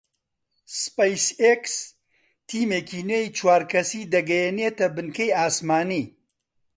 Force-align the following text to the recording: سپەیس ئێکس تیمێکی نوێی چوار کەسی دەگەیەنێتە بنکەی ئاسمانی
سپەیس 0.81 1.25
ئێکس 1.41 1.75
تیمێکی 2.47 3.01
نوێی 3.09 3.33
چوار 3.37 3.61
کەسی 3.71 4.09
دەگەیەنێتە 4.13 4.85
بنکەی 4.95 5.35
ئاسمانی 5.37 6.05